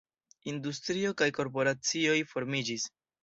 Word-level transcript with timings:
Industrio 0.51 1.11
kaj 1.19 1.27
korporacioj 1.39 2.17
formiĝis. 2.33 2.89